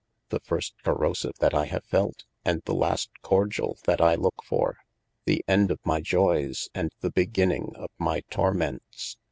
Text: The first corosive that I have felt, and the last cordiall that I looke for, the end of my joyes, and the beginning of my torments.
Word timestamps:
The 0.29 0.39
first 0.39 0.73
corosive 0.83 1.35
that 1.41 1.53
I 1.53 1.65
have 1.65 1.83
felt, 1.85 2.25
and 2.43 2.63
the 2.65 2.73
last 2.73 3.11
cordiall 3.23 3.79
that 3.83 4.01
I 4.01 4.15
looke 4.15 4.41
for, 4.43 4.77
the 5.25 5.45
end 5.47 5.69
of 5.69 5.79
my 5.85 6.01
joyes, 6.01 6.69
and 6.73 6.91
the 7.01 7.11
beginning 7.11 7.73
of 7.75 7.91
my 7.99 8.21
torments. 8.31 9.17